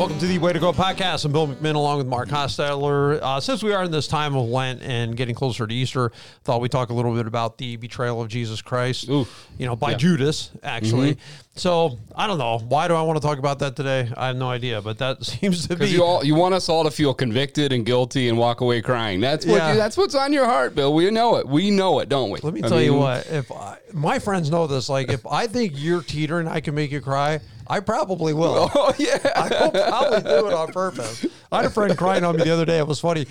[0.00, 1.26] Welcome to the Way to Go podcast.
[1.26, 3.18] I'm Bill McMinn along with Mark Hostetler.
[3.20, 6.10] Uh, since we are in this time of Lent and getting closer to Easter,
[6.42, 9.26] thought we'd talk a little bit about the betrayal of Jesus Christ, Ooh.
[9.58, 9.96] you know, by Yeah.
[9.98, 11.18] Judas, actually.
[11.54, 12.60] So I don't know.
[12.66, 14.10] Why do I want to talk about that today?
[14.16, 15.90] I have no idea, but that seems to be.
[15.90, 19.20] You all you want us all to feel convicted and guilty and walk away crying.
[19.20, 19.72] That's what Yeah.
[19.72, 20.94] you, that's what's on your heart, Bill.
[20.94, 21.46] We know it.
[21.46, 22.40] We know it, don't we?
[22.42, 23.26] Let me I tell you what.
[23.26, 26.90] If I, my friends know this, like if I think you're teetering, I can make
[26.90, 27.40] you cry.
[27.70, 28.70] I probably will.
[28.82, 29.18] Oh yeah.
[29.36, 31.26] I will probably do it on purpose.
[31.52, 32.78] I had a friend crying on me the other day.
[32.78, 33.26] It was funny.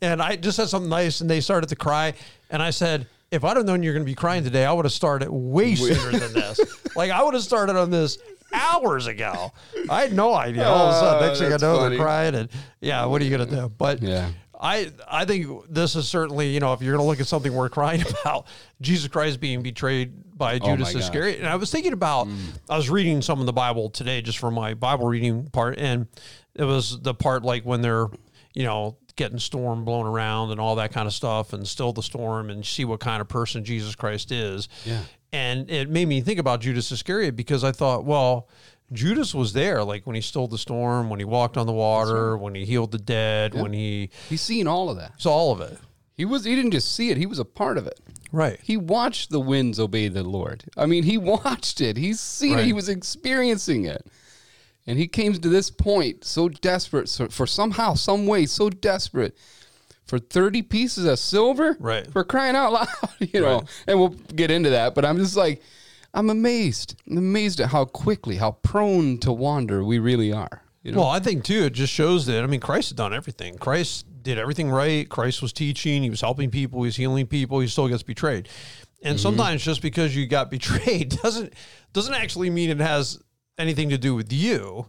[0.00, 2.14] And I just said something nice and they started to cry.
[2.50, 4.84] And I said, if I'd have known you're going to be crying today, I would
[4.84, 6.60] have started way sooner than this.
[6.96, 8.18] Like I would have started on this
[8.52, 9.52] hours ago.
[9.90, 10.64] I had no idea.
[10.64, 11.96] All of a sudden, next thing I ah, know, funny.
[11.96, 12.34] they're crying.
[12.36, 12.48] And
[12.80, 13.68] yeah, what are you going to do?
[13.68, 14.30] But Yeah.
[14.60, 17.52] I, I think this is certainly, you know, if you're going to look at something
[17.52, 18.46] worth crying about,
[18.80, 21.02] Jesus Christ being betrayed by Oh Judas gosh.
[21.02, 21.40] Iscariot.
[21.40, 22.38] And I was thinking about, mm.
[22.68, 25.78] I was reading some of the Bible today just for my Bible reading part.
[25.78, 26.06] And
[26.54, 28.06] it was the part like when they're,
[28.54, 32.02] you know, getting storm blown around and all that kind of stuff and still the
[32.02, 34.68] storm and see what kind of person Jesus Christ is.
[34.84, 35.02] Yeah.
[35.32, 38.48] And it made me think about Judas Iscariot because I thought, well,
[38.92, 42.36] Judas was there, like when he stole the storm, when he walked on the water,
[42.36, 45.20] when he healed the dead, when he He's seen all of that.
[45.20, 45.78] saw all of it.
[46.16, 47.98] He was he didn't just see it, he was a part of it.
[48.30, 48.58] Right.
[48.62, 50.64] He watched the winds obey the Lord.
[50.76, 51.96] I mean, he watched it.
[51.96, 52.64] He's seen it.
[52.64, 54.06] He was experiencing it.
[54.86, 59.36] And he came to this point so desperate so, for somehow, some way, so desperate
[60.04, 61.76] for 30 pieces of silver.
[61.80, 62.06] Right.
[62.10, 63.58] For crying out loud, you know.
[63.60, 63.68] Right.
[63.86, 64.94] And we'll get into that.
[64.94, 65.62] But I'm just like,
[66.14, 66.94] I'm amazed.
[67.08, 70.62] I'm amazed at how quickly, how prone to wander we really are.
[70.82, 71.00] You know?
[71.00, 73.58] Well, I think too, it just shows that I mean, Christ had done everything.
[73.58, 75.08] Christ did everything right.
[75.08, 76.02] Christ was teaching.
[76.02, 76.82] He was helping people.
[76.82, 77.60] He was healing people.
[77.60, 78.48] He still gets betrayed.
[79.02, 79.22] And mm-hmm.
[79.22, 81.52] sometimes just because you got betrayed doesn't
[81.92, 83.20] doesn't actually mean it has
[83.58, 84.86] anything to do with you.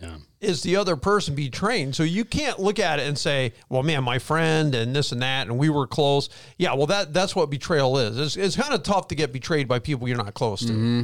[0.00, 0.16] yeah.
[0.42, 1.92] Is the other person betraying?
[1.92, 5.22] So you can't look at it and say, "Well, man, my friend and this and
[5.22, 8.18] that, and we were close." Yeah, well, that that's what betrayal is.
[8.18, 10.72] It's, it's kind of tough to get betrayed by people you're not close to.
[10.72, 11.02] Mm-hmm.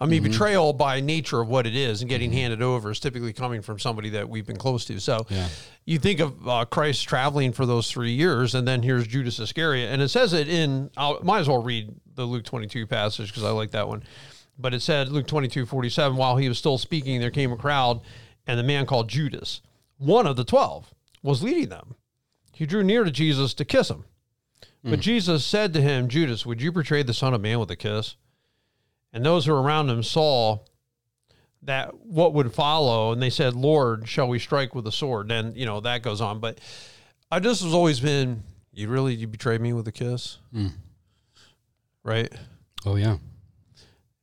[0.00, 0.30] I mean, mm-hmm.
[0.30, 2.38] betrayal by nature of what it is and getting mm-hmm.
[2.38, 5.00] handed over is typically coming from somebody that we've been close to.
[5.00, 5.48] So Yeah.
[5.86, 9.92] you think of uh, Christ traveling for those three years, and then here's Judas Iscariot,
[9.92, 10.90] and it says it in.
[10.96, 14.04] I might as well read the Luke 22 passage because I like that one.
[14.58, 18.00] But it said Luke 22, 47, while he was still speaking, there came a crowd,
[18.48, 19.60] and the man called Judas,
[19.98, 20.92] one of the twelve,
[21.22, 21.94] was leading them.
[22.52, 24.04] He drew near to Jesus to kiss him.
[24.82, 25.00] But hmm.
[25.00, 28.16] Jesus said to him, Judas, would you betray the Son of Man with a kiss?
[29.12, 30.60] And those who were around him saw
[31.62, 35.30] that what would follow, and they said, Lord, shall we strike with a sword?
[35.30, 36.40] And, you know, that goes on.
[36.40, 36.60] But
[37.30, 38.42] I just has always been,
[38.72, 40.38] you really, you betrayed me with a kiss?
[40.52, 40.68] Hmm.
[42.04, 42.32] Right?
[42.86, 43.18] Oh, yeah.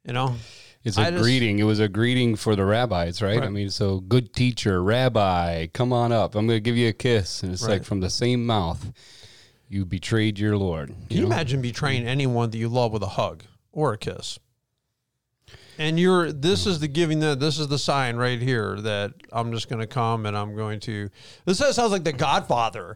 [0.06, 0.36] You know?
[0.85, 1.59] It's a I just- greeting.
[1.59, 3.41] It was a greeting for the rabbis, right?
[3.41, 6.35] I mean, so good teacher, rabbi, come on up.
[6.35, 7.41] I'm going to give you a kiss.
[7.44, 7.72] And it's Right.
[7.73, 8.94] like from the same mouth,
[9.68, 10.90] you betrayed your Lord.
[11.09, 14.38] Can you imagine betraying anyone that you love with a hug or a kiss?
[15.78, 19.51] And you're this is the giving the this is the sign right here that I'm
[19.51, 21.09] just going to come and I'm going to.
[21.45, 22.95] This sounds like the Godfather.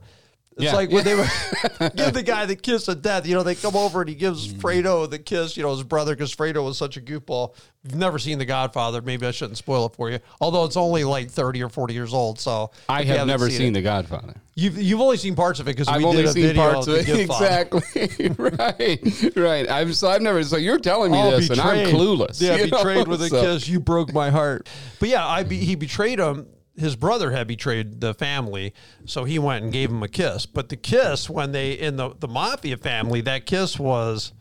[0.60, 0.76] It's Yeah.
[0.76, 1.30] like when they would
[1.96, 3.26] give the guy the kiss of death.
[3.26, 4.60] You know, they come over and he gives Mm.
[4.60, 5.56] Fredo the kiss.
[5.56, 7.56] You know, his brother because Fredo was such a goofball.
[7.84, 9.02] You've never seen the Godfather.
[9.02, 10.20] Maybe I shouldn't spoil it for you.
[10.42, 12.40] Although it's only like 30 or 40 years old.
[12.40, 14.34] So I have never seen, it- The Godfather.
[14.56, 17.08] You've you've only seen parts of it because I've only seen parts of it.
[17.20, 18.28] Exactly.
[18.38, 19.34] right.
[19.38, 19.70] Right.
[19.70, 22.42] I've, so I've never, so you're telling me Oh, this and I'm clueless.
[22.42, 22.78] Yeah, you know?
[22.80, 23.68] betrayed with a So- kiss.
[23.70, 24.68] You broke my heart.
[25.00, 26.48] But yeah, I be, he betrayed him.
[26.80, 28.74] His brother had betrayed the family,
[29.06, 30.46] so he went and gave him a kiss.
[30.46, 34.32] But the kiss, when they in the the mafia family, that kiss was,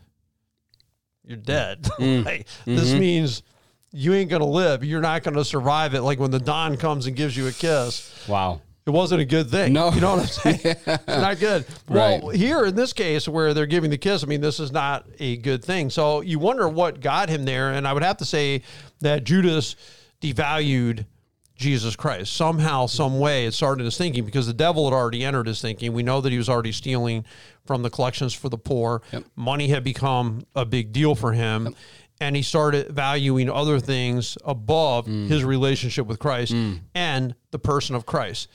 [1.25, 2.25] "You're dead." Mm.
[2.25, 2.99] like, This Mm-hmm.
[2.99, 3.43] means
[3.91, 4.83] you ain't gonna live.
[4.83, 6.01] You're not gonna survive it.
[6.01, 8.61] Like when the don comes and gives you a kiss, Wow.
[8.85, 9.73] it wasn't a good thing.
[9.73, 9.91] No.
[9.91, 10.27] You know what I'm
[10.59, 10.75] saying?
[10.85, 11.65] It's not good.
[11.87, 12.35] Well, Right.
[12.35, 15.37] here in this case where they're giving the kiss, I mean, this is not a
[15.37, 15.89] good thing.
[15.89, 17.71] So you wonder what got him there.
[17.73, 18.61] And I would have to say
[19.01, 19.75] that Judas
[20.21, 21.05] devalued
[21.59, 22.33] Jesus Christ.
[22.33, 25.91] Somehow, some way, it started his thinking because the devil had already entered his thinking.
[25.91, 27.25] We know that he was already stealing
[27.65, 29.01] from the collections for the poor.
[29.35, 31.75] Money had become a big deal for him.
[32.21, 35.27] And he started valuing other things above mm.
[35.27, 36.79] his relationship with Christ mm.
[36.93, 38.49] and the person of Christ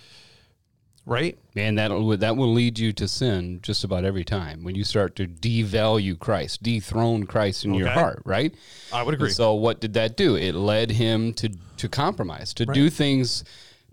[1.06, 1.38] right?
[1.56, 4.84] And that will that will lead you to sin just about every time when you
[4.84, 8.54] start to devalue Christ, dethrone Christ in your heart, right?
[8.92, 9.30] I would agree.
[9.30, 10.36] So what did that do?
[10.36, 13.44] It led him to to compromise, to do things,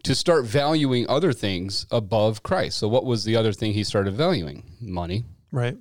[0.04, 2.78] to start valuing other things above Christ.
[2.78, 4.63] So what was the other thing he started valuing?
[4.80, 5.25] Money.
[5.52, 5.78] right.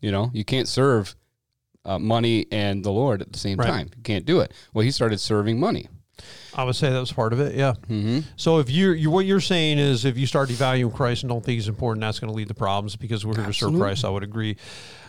[0.00, 1.14] You know, you can't serve
[1.84, 3.68] uh, money and the Lord at the same Right.
[3.68, 3.90] time.
[3.96, 4.52] You can't do it.
[4.74, 5.88] Well, he started serving money.
[6.54, 7.54] I would say that was part of it.
[7.54, 7.72] Yeah.
[7.88, 8.20] Mm-hmm.
[8.36, 11.42] So if you're, you what you're saying is if you start devaluing Christ and don't
[11.44, 13.74] think he's important, that's going to lead to problems because we're here to serve.
[13.74, 14.04] Christ.
[14.04, 14.56] I would agree.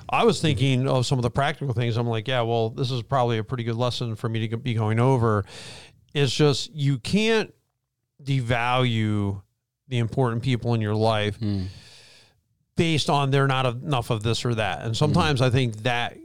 [0.09, 1.97] I was thinking of some of the practical things.
[1.97, 4.73] I'm like, yeah, well, this is probably a pretty good lesson for me to be
[4.73, 5.43] going over.
[6.13, 7.53] It's just you can't
[8.23, 9.41] devalue
[9.87, 11.63] the important people in your life Hmm.
[12.75, 14.83] based on they're not enough of this or that.
[14.83, 16.17] And sometimes I think that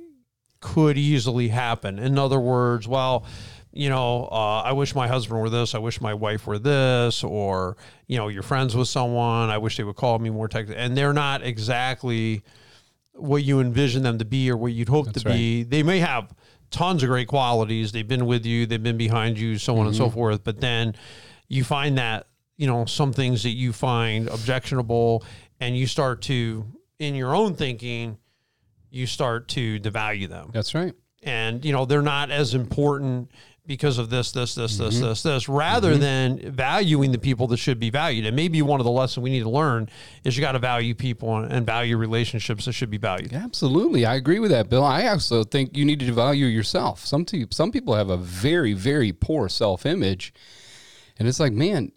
[0.61, 1.99] could easily happen.
[1.99, 3.25] In other words, well,
[3.73, 5.75] you know, uh, I wish my husband were this.
[5.75, 7.23] I wish my wife were this.
[7.23, 7.77] Or,
[8.07, 9.51] you know, you're friends with someone.
[9.51, 10.67] I wish they would call me more tech.
[10.75, 12.43] And they're not exactly
[13.15, 15.65] what you envision them to be or what you'd hope to be.
[15.65, 16.33] They may have
[16.71, 17.93] tons of great qualities.
[17.93, 20.45] They've been with you, they've been behind you, so on and so forth.
[20.45, 20.95] But then
[21.49, 22.27] you find that,
[22.57, 25.25] you know, some things that you find objectionable
[25.61, 26.67] and you start to,
[26.99, 28.19] in your own thinking,
[28.91, 30.51] you start to devalue them.
[30.53, 30.95] That's right.
[31.23, 33.31] And, you know, they're not as important
[33.69, 35.05] because of this, this, this, this, mm-hmm.
[35.05, 36.01] this, this, rather mm-hmm.
[36.01, 38.25] than valuing the people that should be valued.
[38.25, 39.91] And maybe one of the lessons we need to learn
[40.25, 43.35] is you got to value people and, and value relationships that should be valued.
[43.35, 44.83] Absolutely, I agree with that, Bill.
[44.83, 47.05] I also think you need to value yourself.
[47.05, 50.33] Some te- some people have a very very poor self image,
[51.19, 51.93] and it's like, man.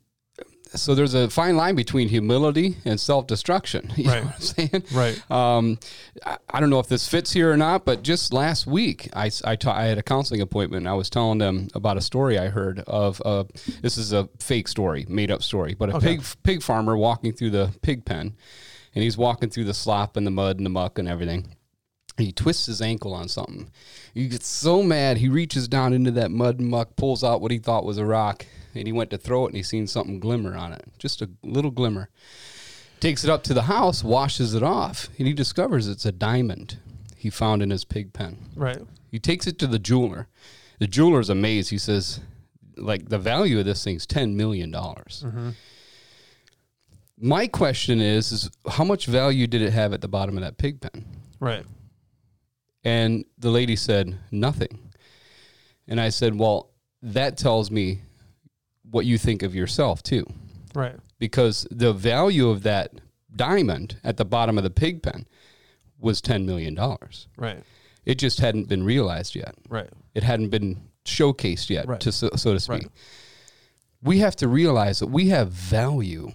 [0.73, 3.91] So there's a fine line between humility and self destruction.
[3.97, 4.19] You Right.
[4.23, 4.83] know what I'm saying?
[4.93, 5.31] Right.
[5.31, 5.79] Um,
[6.25, 9.29] I, I don't know if this fits here or not, but just last week, I,
[9.43, 10.81] I ta- I had a counseling appointment.
[10.83, 13.21] And I was telling them about a story I heard of.
[13.25, 13.43] Uh,
[13.81, 16.15] this is a fake story, made up story, but a Okay.
[16.17, 18.35] pig pig farmer walking through the pig pen,
[18.95, 21.55] and he's walking through the slop and the mud and the muck and everything.
[22.17, 23.71] He twists his ankle on something.
[24.13, 27.51] He gets so mad, he reaches down into that mud and muck, pulls out what
[27.51, 30.19] he thought was a rock, and he went to throw it, and he seen something
[30.19, 32.09] glimmer on it, just a little glimmer
[33.01, 36.77] takes it up to the house, washes it off, and he discovers it's a diamond
[37.17, 38.37] he found in his pig pen.
[38.55, 38.79] Right.
[39.11, 40.27] He takes it to the jeweler.
[40.79, 41.71] The jeweler's amazed.
[41.71, 42.21] He says,
[42.77, 44.71] like, the value of this thing's $10 million.
[44.71, 45.49] dollars mm-hmm.
[47.23, 50.57] My question is, is how much value did it have at the bottom of that
[50.57, 51.05] pig pen?
[51.39, 51.65] Right.
[52.83, 54.79] And the lady said, nothing.
[55.87, 56.69] And I said, well,
[57.01, 58.01] that tells me
[58.89, 60.25] what you think of yourself, too
[60.75, 60.95] Right.
[61.19, 62.91] because the value of that
[63.35, 65.25] diamond at the bottom of the pig pen
[65.99, 66.77] was $10 million.
[67.37, 67.63] Right.
[68.05, 69.55] It just hadn't been realized yet.
[69.69, 69.89] Right.
[70.15, 71.99] It hadn't been showcased yet, Right.
[72.01, 72.83] to so, so to speak.
[72.83, 72.91] Right.
[74.03, 76.31] We have to realize that we have value.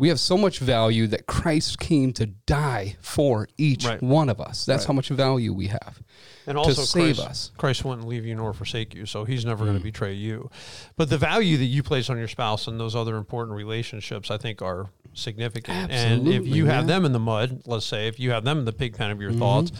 [0.00, 4.02] We have so much value that Christ came to die for each Right.
[4.02, 4.64] one of us.
[4.64, 6.00] That's how much value we have.
[6.46, 7.50] And also, save Christ, us.
[7.58, 9.92] Christ wouldn't leave you nor forsake you, so He's never going to mm.
[9.92, 10.50] betray you.
[10.96, 14.38] But the value that you place on your spouse and those other important relationships, I
[14.38, 15.92] think, are significant.
[15.92, 18.60] Absolutely, and if you have them in the mud, let's say, if you have them
[18.60, 19.40] in the pig pen of your mm-hmm.
[19.40, 19.72] thoughts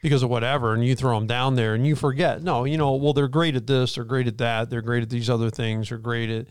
[0.00, 2.92] because of whatever, and you throw them down there and you forget, no, you know,
[2.94, 5.88] well, they're great at this, they're great at that, they're great at these other things,
[5.88, 6.46] they're great at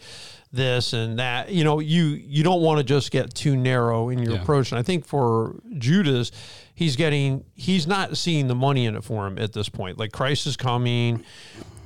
[0.52, 1.50] this and that.
[1.52, 4.42] You know, you you don't want to just get too narrow in your Yeah.
[4.42, 4.72] approach.
[4.72, 6.32] And I think for Judas,
[6.78, 9.98] he's getting he's not seeing the money in it for him at this point.
[9.98, 11.24] Like Christ is coming.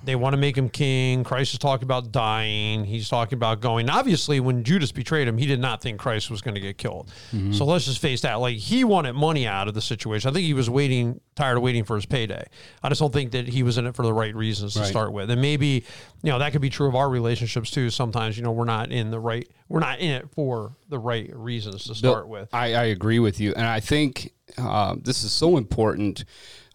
[0.04, 1.24] They want to make him king.
[1.24, 2.86] Christ is talking about dying.
[2.86, 3.88] He's talking about going.
[3.88, 7.12] Obviously, when Judas betrayed him, he did not think Christ was going to get killed.
[7.32, 7.52] Mm-hmm.
[7.54, 8.36] So let's just face that.
[8.36, 10.28] Like he wanted money out of the situation.
[10.28, 12.44] I think he was waiting, tired of waiting for his payday.
[12.82, 14.90] I just don't think that he was in it for the right reasons to Right.
[14.90, 15.30] start with.
[15.30, 15.86] And maybe,
[16.24, 17.92] you know, that could be true of our relationships too.
[17.92, 21.34] Sometimes, you know, we're not in the right, we're not in it for the right
[21.34, 22.50] reasons to start with.
[22.54, 26.26] I, I agree with you, and I think uh, this is so important.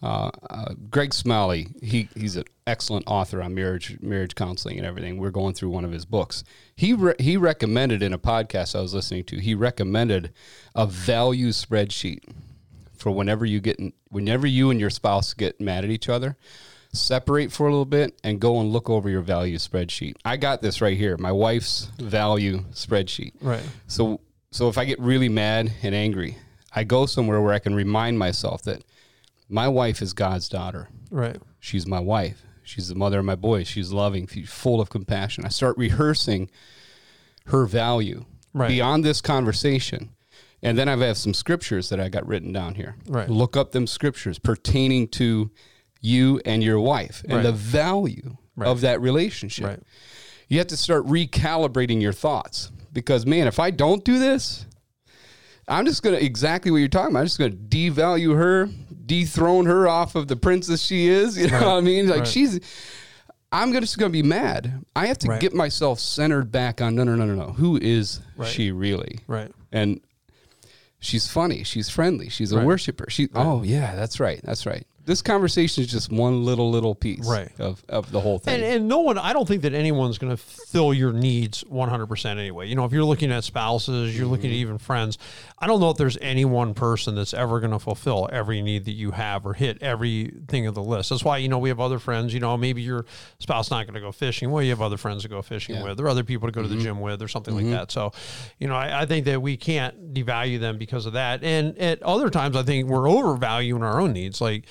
[0.03, 5.19] Uh, uh, Greg Smalley, he, he's an excellent author on marriage marriage counseling and everything.
[5.19, 6.43] We're going through one of his books.
[6.75, 9.41] He re- he recommended in a podcast I was listening to.
[9.41, 10.33] He recommended
[10.75, 12.21] a value spreadsheet
[12.97, 16.37] for whenever you get in, whenever you and your spouse get mad at each other.
[16.97, 20.15] Separate for a little bit and go and look over your value spreadsheet.
[20.25, 23.33] I got this right here, my wife's value spreadsheet.
[23.41, 23.63] Right.
[23.87, 26.39] So so if I get really mad and angry,
[26.75, 28.83] I go somewhere where I can remind myself that
[29.49, 30.89] my wife is God's daughter.
[31.11, 31.37] Right.
[31.61, 32.43] She's my wife.
[32.63, 33.69] She's the mother of my boys.
[33.69, 34.27] She's loving.
[34.27, 35.45] She's full of compassion.
[35.45, 36.51] I start rehearsing
[37.47, 38.69] her value Right.
[38.69, 40.11] beyond this conversation.
[40.63, 42.97] And then I have some scriptures that I got written down here.
[43.07, 43.29] Right.
[43.29, 45.51] Look up them scriptures pertaining to
[46.07, 47.43] you and your wife and Right.
[47.43, 48.69] the value Right.
[48.69, 49.83] of that relationship Right.
[50.49, 54.65] you have to start recalibrating your thoughts because man if i don't do this
[55.69, 57.19] I'm just gonna exactly what you're talking about.
[57.23, 58.69] I'm just gonna devalue her,
[59.05, 61.37] dethrone her off of the princess she is.
[61.41, 62.07] You know what I mean?
[62.07, 62.61] Like she's.
[63.51, 64.85] I'm gonna- just gonna be mad.
[64.95, 67.53] I have to get myself centered back on no, no, no, no, no.
[67.55, 69.19] Who is she really?
[69.27, 69.51] Right.
[69.73, 70.01] And
[71.01, 71.65] she's funny.
[71.65, 72.29] She's friendly.
[72.29, 73.07] She's a worshiper.
[73.11, 73.29] She.
[73.35, 74.41] Oh yeah, that's right.
[74.45, 74.87] That's right.
[75.07, 77.53] This conversation is just one little little piece Right.
[77.61, 78.57] of of the whole thing.
[78.57, 82.27] And, and no one, I don't think that anyone's going to fill your needs 100%
[82.27, 82.69] anyway.
[82.69, 84.63] You know, if you're looking at spouses, you're looking at mm-hmm.
[84.63, 85.17] even friends,
[85.59, 88.85] I don't know if there's any one person that's ever going to fulfill every need
[88.87, 91.11] that you have or hit everything of the list.
[91.11, 93.07] That's why, you know, we have other friends, you know, maybe your
[93.39, 94.51] spouse not going to go fishing.
[94.51, 95.85] Well, you have other friends to go fishing Yeah.
[95.85, 96.85] with or other people to go to the mm-hmm.
[96.85, 97.75] gym with or something like mm-hmm.
[97.75, 97.93] that.
[97.93, 98.13] So,
[98.59, 101.45] you know, I, I think that we can't devalue them because of that.
[101.45, 104.41] And at other times, I think we're overvaluing our own needs.
[104.41, 104.65] Like,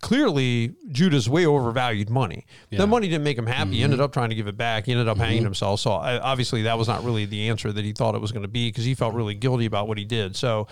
[0.00, 2.46] clearly Judas way overvalued money.
[2.70, 2.78] Yeah.
[2.78, 3.72] That money didn't make him happy.
[3.72, 4.04] He ended mm-hmm.
[4.04, 4.86] up trying to give it back.
[4.86, 5.46] He ended up hanging mm-hmm.
[5.46, 5.80] himself.
[5.80, 8.42] So I, obviously that was not really the answer that he thought it was going
[8.42, 10.36] to be because he felt really guilty about what he did.
[10.36, 10.68] So,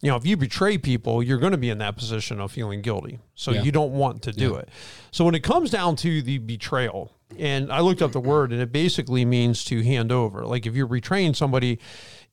[0.00, 2.80] you know, if you betray people, you're going to be in that position of feeling
[2.80, 3.18] guilty.
[3.34, 3.62] So Yeah.
[3.62, 4.70] you don't want to do it.
[5.10, 8.60] So when it comes down to the betrayal, and I looked up the word and
[8.60, 10.44] it basically means to hand over.
[10.46, 11.78] Like if you're betraying somebody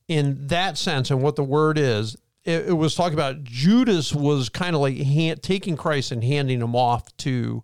[0.08, 2.16] in that sense and what the word is,
[2.48, 6.60] it, it was talking about Judas was kind of like hand, taking Christ and handing
[6.60, 7.62] him off to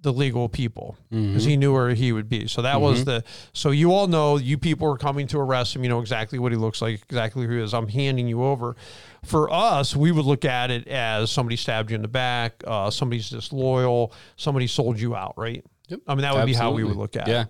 [0.00, 2.46] the legal people because he knew where he would be.
[2.46, 3.24] So that was the.
[3.52, 5.82] So you all know you people are coming to arrest him.
[5.82, 7.74] You know exactly what he looks like, exactly who he is.
[7.74, 8.76] I'm handing you over.
[9.24, 12.90] For us, we would look at it as somebody stabbed you in the back, uh,
[12.90, 15.64] somebody's disloyal, somebody sold you out, right?
[15.88, 16.00] Yep.
[16.06, 17.42] I mean that would be how we would look at yeah.
[17.42, 17.48] it.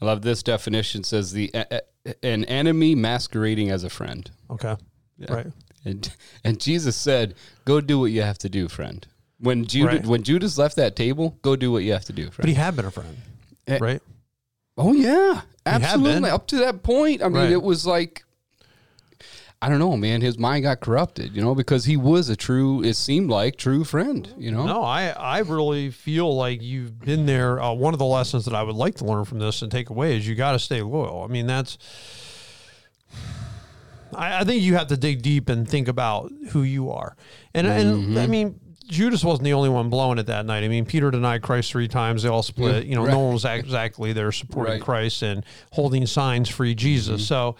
[0.00, 1.52] I love this definition says the
[2.22, 4.30] an enemy masquerading as a friend.
[4.48, 4.76] Okay.
[5.28, 5.46] Right.
[5.84, 6.12] And
[6.44, 7.34] and Jesus said,
[7.64, 9.06] "Go do what you have to do, friend."
[9.38, 10.06] When Judas Right.
[10.06, 12.36] when Judas left that table, go do what you have to do, friend.
[12.42, 13.16] But he had been a friend,
[13.66, 14.02] Eh, right?
[14.76, 16.28] oh yeah, absolutely.
[16.28, 17.50] Up to that point, I mean, Right.
[17.52, 18.24] it was like
[19.62, 20.22] I don't know, man.
[20.22, 22.82] His mind got corrupted, you know, because he was a true.
[22.82, 24.64] It seemed like true friend, you know.
[24.64, 27.60] No, I, I really feel like you've been there.
[27.60, 29.90] Uh, one of the lessons that I would like to learn from this and take
[29.90, 31.22] away is you got to stay loyal.
[31.22, 31.76] I mean, that's.
[34.14, 37.16] I, I think you have to dig deep and think about who you are,
[37.54, 38.18] and and mm-hmm.
[38.18, 40.64] I mean Judas wasn't the only one blowing it that night.
[40.64, 42.22] I mean Peter denied Christ three times.
[42.22, 42.84] They all split.
[42.84, 43.12] Mm, you know, right.
[43.12, 44.82] no one was exactly there supporting Right.
[44.82, 47.22] Christ and holding signs free Jesus.
[47.22, 47.26] Mm-hmm.
[47.26, 47.56] So,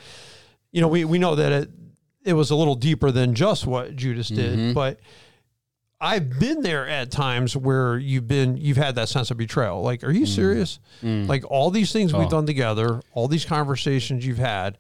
[0.73, 1.71] you know, we we know that it
[2.25, 4.73] it was a little deeper than just what Judas did, mm-hmm.
[4.73, 5.01] but.
[6.03, 9.83] I've been there at times where you've been you've had that sense of betrayal.
[9.83, 10.35] Like, are you mm.
[10.35, 10.79] serious?
[11.03, 11.29] Mm.
[11.29, 12.31] Like all these things we've Oh.
[12.31, 14.79] done together, all these conversations you've had,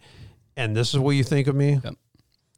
[0.56, 1.80] and this is what you think of me.
[1.82, 1.94] Yep.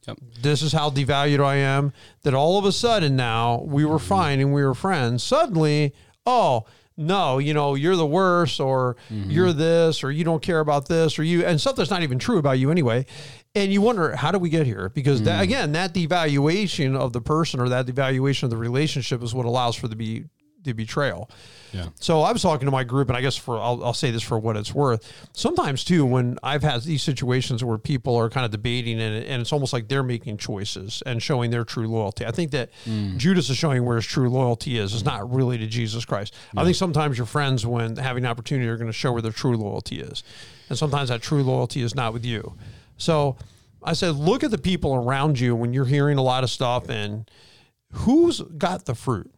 [0.08, 0.18] Yep.
[0.40, 1.92] This is how devalued I am.
[2.22, 5.22] That all of a sudden now we were fine and we were friends.
[5.22, 5.94] Suddenly,
[6.26, 6.64] oh
[6.96, 9.30] no, you know you're the worst, or mm-hmm.
[9.30, 12.18] you're this, or you don't care about this, or you and stuff that's not even
[12.18, 13.06] true about you anyway.
[13.54, 14.88] And you wonder how did we get here?
[14.88, 15.44] Because that, mm.
[15.44, 19.76] again, that devaluation of the person or that devaluation of the relationship is what allows
[19.76, 20.24] for the be
[20.64, 21.30] the betrayal.
[21.72, 21.86] Yeah.
[22.00, 24.22] So I was talking to my group, and I guess for I'll, I'll say this
[24.22, 25.10] for what it's worth.
[25.32, 29.40] Sometimes too, when I've had these situations where people are kind of debating, and, and
[29.40, 32.26] it's almost like they're making choices and showing their true loyalty.
[32.26, 33.16] I think that mm.
[33.16, 34.94] Judas is showing where his true loyalty is.
[34.94, 36.34] It's not really to Jesus Christ.
[36.56, 39.32] I think sometimes your friends, when having an opportunity, are going to show where their
[39.32, 40.22] true loyalty is,
[40.68, 42.54] and sometimes that true loyalty is not with you.
[42.98, 43.36] So
[43.82, 46.88] I said, look at the people around you when you're hearing a lot of stuff,
[46.88, 47.28] and
[47.92, 49.32] who's got the fruit.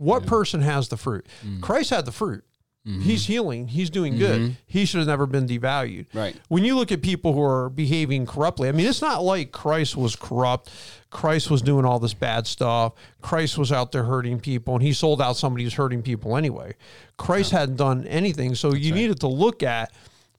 [0.00, 1.26] What person has the fruit?
[1.44, 1.60] Mm.
[1.60, 2.42] Christ had the fruit.
[2.86, 3.02] Mm-hmm.
[3.02, 3.68] He's healing.
[3.68, 4.40] He's doing good.
[4.40, 4.52] Mm-hmm.
[4.64, 6.06] He should have never been devalued.
[6.14, 6.34] Right.
[6.48, 9.98] When you look at people who are behaving corruptly, I mean, it's not like Christ
[9.98, 10.70] was corrupt.
[11.10, 12.94] Christ was doing all this bad stuff.
[13.20, 16.74] Christ was out there hurting people, and he sold out somebody who's hurting people anyway.
[17.18, 18.54] Christ hadn't done anything.
[18.54, 19.92] So you needed to look at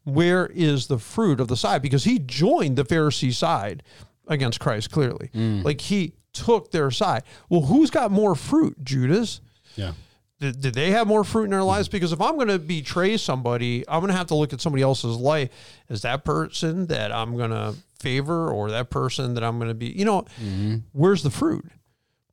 [0.03, 3.83] where is the fruit of the side because he joined the Pharisee side
[4.27, 5.29] against Christ, clearly.
[5.35, 5.63] Mm.
[5.63, 7.21] Like he took their side.
[7.49, 9.41] Well, who's got more fruit, Judas?
[9.75, 9.93] Yeah.
[10.39, 11.87] Did, did they have more fruit in their lives?
[11.87, 14.81] Because if I'm going to betray somebody, I'm going to have to look at somebody
[14.81, 15.49] else's life.
[15.87, 19.75] Is that person that I'm going to favor or that person that I'm going to
[19.75, 20.77] be, you know, mm-hmm.
[20.93, 21.65] where's the fruit?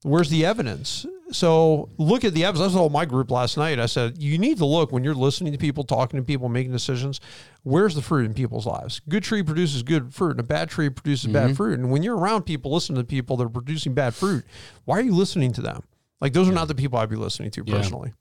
[0.04, 1.04] Where's the evidence?
[1.33, 2.73] So look at the evidence.
[2.73, 3.78] I told my group last night.
[3.78, 6.73] I said, you need to look when you're listening to people, talking to people, making
[6.73, 7.21] decisions.
[7.64, 9.02] Where's the fruit in people's lives?
[9.09, 11.54] Good tree produces good fruit, and a bad tree produces bad mm-hmm.
[11.54, 11.78] fruit.
[11.78, 14.45] And when you're around people, listening to people that are producing bad fruit,
[14.87, 15.83] why are you listening to them?
[16.21, 18.13] Like those are not the people I'd be listening to personally.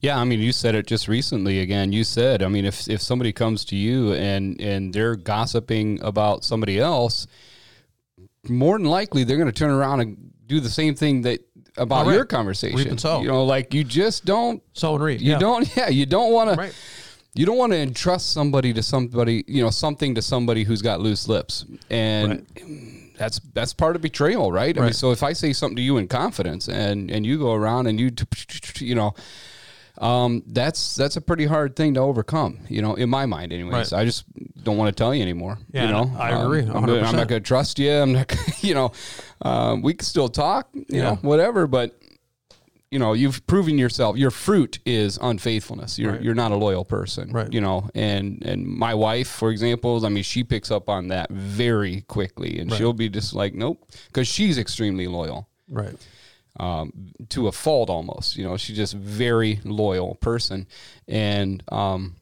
[0.00, 1.60] Yeah, I mean, you said it just recently.
[1.60, 6.00] Again, you said, I mean, if if somebody comes to you and and they're gossiping
[6.02, 7.26] about somebody else,
[8.48, 11.40] more than likely they're going to turn around and do the same thing that
[11.76, 12.16] about Correct.
[12.16, 12.78] your conversation.
[12.78, 13.22] Reap and sow.
[13.22, 15.20] You know, like you just don't So and reap.
[15.20, 15.38] you yeah.
[15.38, 16.72] don't yeah you don't want to
[17.34, 21.00] you don't want to entrust somebody to somebody, you know, something to somebody who's got
[21.00, 22.46] loose lips, and
[23.16, 24.76] that's that's part of betrayal, right?
[24.76, 24.94] I mean, Right.
[24.94, 27.98] so if I say something to you in confidence, and and you go around and
[28.00, 28.10] you,
[28.78, 29.14] you know.
[29.98, 33.92] Um, that's that's a pretty hard thing to overcome, you know, in my mind, anyways.
[33.92, 34.00] Right.
[34.00, 34.24] I just
[34.64, 35.58] don't want to tell you anymore.
[35.70, 37.92] Yeah, you know, I agree, Um, I'm, I'm not going to trust you.
[37.92, 38.92] I'm not, gonna- you know,
[39.42, 41.02] um, we can still talk, you Yeah.
[41.02, 41.94] know, whatever, but
[42.92, 44.16] you know, you've proven yourself.
[44.18, 45.98] Your fruit is unfaithfulness.
[45.98, 46.22] You're Right.
[46.22, 47.50] you're not a loyal person, Right.
[47.52, 51.30] You know, and and my wife, for example, I mean, she picks up on that
[51.30, 52.76] very quickly, and Right.
[52.78, 55.96] she'll be just like, nope, because she's extremely loyal Right.
[56.60, 56.92] um,
[57.30, 58.36] to a fault almost.
[58.36, 60.66] You know, she's just very loyal person,
[61.08, 62.16] and um,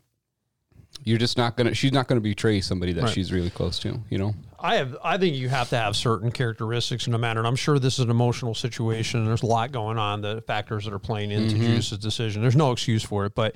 [1.04, 1.74] you're just not gonna.
[1.74, 3.12] She's not gonna betray somebody that Right.
[3.14, 4.00] she's really close to.
[4.08, 4.34] You know.
[4.60, 4.96] I have.
[5.02, 7.94] I think you have to have certain characteristics in a matter, and I'm sure this
[7.94, 9.20] is an emotional situation.
[9.20, 11.66] And there's a lot going on, the factors that are playing into mm-hmm.
[11.66, 12.42] Judas' decision.
[12.42, 13.54] There's no excuse for it, but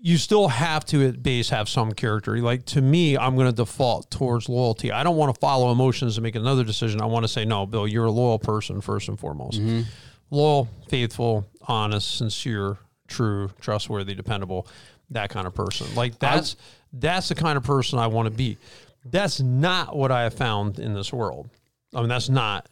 [0.00, 2.36] you still have to at base have some character.
[2.38, 4.92] Like to me, I'm going to default towards loyalty.
[4.92, 7.00] I don't want to follow emotions and make another decision.
[7.00, 9.60] I want to say, no, Bill, you're a loyal person first and foremost.
[9.60, 9.82] Mm-hmm.
[10.30, 12.76] Loyal, faithful, honest, sincere,
[13.08, 14.66] true, trustworthy, dependable,
[15.08, 15.86] that kind of person.
[15.94, 16.56] Like that's
[16.92, 18.58] that's the kind of person I want to be.
[19.04, 21.50] That's not what I have found in this world.
[21.94, 22.68] I mean, that's not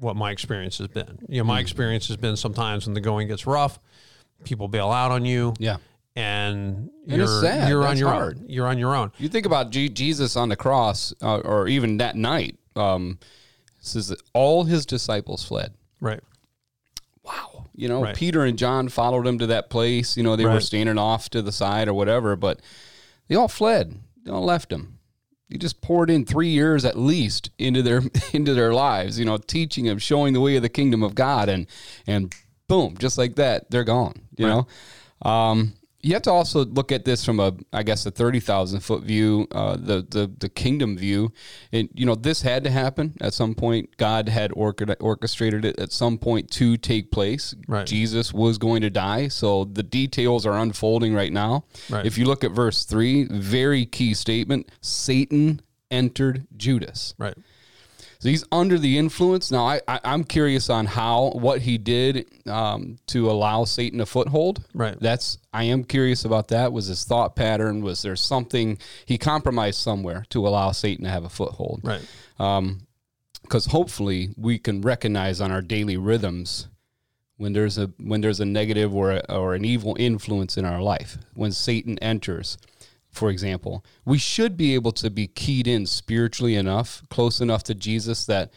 [0.00, 1.18] what my experience has been.
[1.28, 3.78] You know, my experience has been sometimes when the going gets rough,
[4.44, 5.76] people bail out on you, Yeah.
[6.16, 8.38] and And you're you're on your hard.
[8.38, 8.44] own.
[8.48, 9.12] You're on your own.
[9.18, 12.58] You think about G- Jesus on the cross, uh, or even that night.
[12.76, 13.18] Um,
[13.80, 15.74] says that all his disciples fled.
[16.00, 16.20] Right.
[17.22, 17.66] Wow.
[17.74, 18.16] You know, Right.
[18.16, 20.16] Peter and John followed him to that place.
[20.16, 22.60] You know, they were standing off to the side or whatever, but
[23.28, 23.98] they all fled.
[24.24, 24.98] They all left him.
[25.48, 29.18] He just poured in three years at least into their into their lives.
[29.18, 31.66] You know, teaching them, showing the way of the kingdom of God, and
[32.06, 32.34] and
[32.68, 34.14] boom, just like that, they're gone.
[34.36, 34.66] You know.
[35.22, 35.74] Um,
[36.04, 39.02] you have to also look at this from a, I guess, a thirty thousand foot
[39.02, 41.32] view, uh, the the the kingdom view.
[41.72, 43.96] And you know, this had to happen at some point.
[43.96, 47.54] God had orchestrated it at some point to take place.
[47.66, 47.86] Right.
[47.86, 51.64] Jesus was going to die, so the details are unfolding right now.
[51.88, 52.04] Right.
[52.04, 57.14] If you look at verse three, very key statement: Satan entered Judas.
[57.18, 57.34] Right.
[58.24, 59.50] So he's under the influence.
[59.50, 64.06] Now, I, I, I'm curious on how, what he did um, to allow Satan a
[64.06, 64.64] foothold.
[64.72, 64.98] Right.
[64.98, 66.72] That's, I am curious about that.
[66.72, 67.82] Was his thought pattern?
[67.82, 71.82] Was there something, he compromised somewhere to allow Satan to have a foothold?
[71.84, 72.00] Right.
[73.42, 76.68] Because hopefully we can recognize on our daily rhythms
[77.36, 80.80] when there's a, when there's a negative or, a, or an evil influence in our
[80.80, 82.56] life, when Satan enters
[83.14, 87.74] for example, we should be able to be keyed in spiritually enough, close enough to
[87.74, 88.52] Jesus that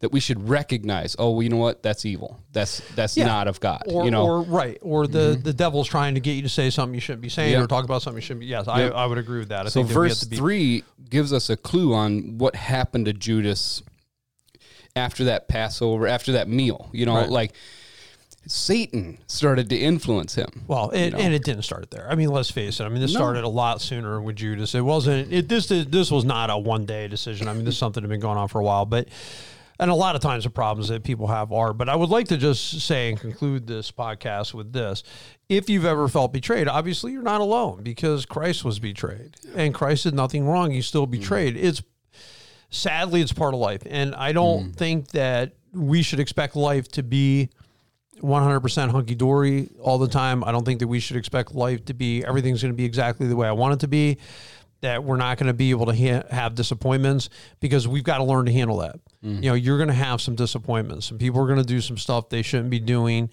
[0.00, 1.82] that we should recognize, oh, well, you know what?
[1.82, 2.40] That's evil.
[2.52, 3.26] That's that's Yeah.
[3.26, 3.82] not of God.
[3.88, 5.42] Or, you know, or right, or the mm-hmm.
[5.42, 7.64] the devil's trying to get you to say something you shouldn't be saying, Yep.
[7.64, 8.46] or talk about something you shouldn't be.
[8.46, 8.94] Yes, Yep.
[8.94, 9.66] I, I would agree with that.
[9.66, 13.82] I so that verse be, three gives us a clue on what happened to Judas
[14.94, 16.90] after that Passover, after that meal.
[16.92, 17.28] You know, Right.
[17.30, 17.52] like
[18.46, 20.64] Satan started to influence him.
[20.66, 21.18] Well, it, know?
[21.18, 22.08] and it didn't start there.
[22.10, 22.84] I mean, let's face it.
[22.84, 23.20] I mean, this No.
[23.20, 24.74] started a lot sooner with Judas.
[24.74, 25.32] It wasn't.
[25.32, 27.48] It this this was not a one day decision.
[27.48, 28.86] I mean, this is something that had been going on for a while.
[28.86, 29.08] But
[29.78, 31.72] and a lot of times the problems that people have are.
[31.72, 35.02] But I would like to just say and conclude this podcast with this:
[35.48, 40.04] If you've ever felt betrayed, obviously you're not alone because Christ was betrayed, and Christ
[40.04, 40.70] did nothing wrong.
[40.70, 41.12] He's still mm.
[41.12, 41.56] betrayed.
[41.56, 41.82] It's
[42.70, 44.76] sadly it's part of life, and I don't mm.
[44.76, 47.50] think that we should expect life to be
[48.20, 50.44] 100% hunky dory all the time.
[50.44, 53.26] I don't think that we should expect life to be everything's going to be exactly
[53.26, 54.18] the way I want it to be.
[54.80, 58.24] That we're not going to be able to ha- have disappointments because we've got to
[58.24, 58.96] learn to handle that.
[59.24, 59.42] Mm-hmm.
[59.42, 61.06] You know, you're going to have some disappointments.
[61.06, 63.30] Some people are going to do some stuff they shouldn't be doing,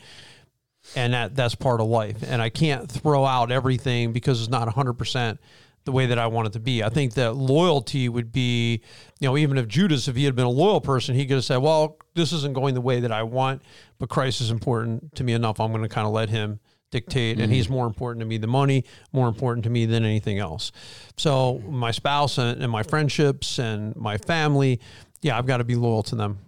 [0.95, 2.23] and that that's part of life.
[2.27, 5.39] And I can't throw out everything because it's not 100 percent
[5.85, 6.83] the way that I want it to be.
[6.83, 8.81] I think that loyalty would be,
[9.19, 11.45] you know, even if Judas, if he had been a loyal person, he could have
[11.45, 13.61] said, well, this isn't going the way that I want,
[13.99, 15.59] but Christ is important to me enough.
[15.59, 16.59] I'm going to kind of let him
[16.91, 20.39] dictate, and he's more important to me than money, more important to me than anything
[20.39, 20.71] else.
[21.17, 24.79] So my spouse and, and my friendships and my family,
[25.21, 26.39] yeah, I've got to be loyal to them.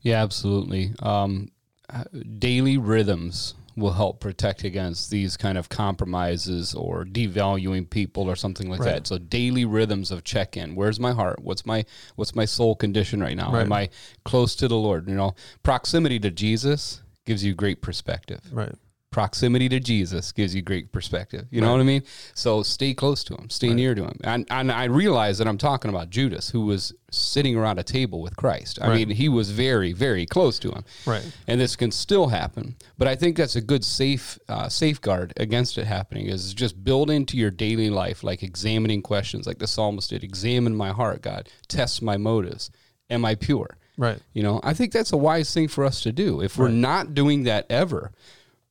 [0.00, 0.92] Yeah, absolutely.
[1.00, 1.48] Um,
[1.92, 2.04] uh,
[2.38, 8.68] daily rhythms will help protect against these kind of compromises or devaluing people or something
[8.70, 8.94] like Right.
[8.94, 9.06] that.
[9.06, 10.74] So daily rhythms of check in.
[10.74, 11.40] Where's my heart?
[11.42, 11.84] What's my
[12.16, 13.52] what's my soul condition right now?
[13.52, 13.62] Right.
[13.62, 13.88] Am I
[14.24, 15.08] close to the Lord?
[15.08, 18.40] You know, proximity to Jesus gives you great perspective.
[18.52, 18.74] Right.
[19.14, 21.46] Proximity to Jesus gives you great perspective.
[21.52, 22.02] You know what I mean?
[22.34, 24.18] So stay close to him, stay near to him.
[24.24, 28.20] And, and I realize that I'm talking about Judas, who was sitting around a table
[28.20, 28.80] with Christ.
[28.82, 29.06] I Right.
[29.06, 30.84] mean, he was very, very close to him.
[31.06, 31.24] Right.
[31.46, 32.74] And this can still happen.
[32.98, 37.08] But I think that's a good safe uh, safeguard against it happening is just build
[37.08, 40.24] into your daily life, like examining questions like the psalmist did.
[40.24, 41.48] Examine my heart, God.
[41.68, 42.68] Test my motives.
[43.10, 43.76] Am I pure?
[43.96, 44.18] Right.
[44.32, 46.40] You know, I think that's a wise thing for us to do.
[46.40, 48.10] If we're not doing that ever,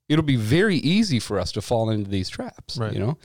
[0.09, 2.77] it'll be very easy for us to fall into these traps.
[2.77, 2.93] Right.
[2.93, 3.17] You know,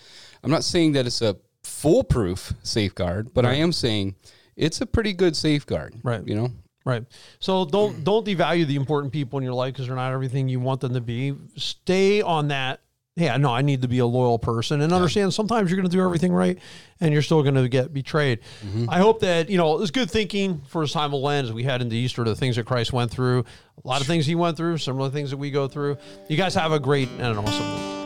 [0.42, 4.14] I'm not saying that it's a foolproof safeguard, but I am saying
[4.56, 5.96] it's a pretty good safeguard.
[6.02, 6.26] Right.
[6.26, 6.50] You know,
[6.88, 7.04] Right.
[7.38, 10.58] So don't don't devalue the important people in your life because they're not everything you
[10.58, 11.34] want them to be.
[11.56, 12.80] Stay on that.
[13.18, 15.96] Yeah, no, I need to be a loyal person and understand sometimes you're going to
[15.96, 16.56] do everything right
[17.00, 18.38] and you're still going to get betrayed.
[18.64, 18.88] Mm-hmm.
[18.88, 21.64] I hope that, you know, it's good thinking for as time will end as we
[21.64, 23.44] head into Easter, the things that Christ went through,
[23.84, 25.98] a lot of things he went through, similar things that we go through.
[26.28, 27.97] You guys have a great and an awesome week.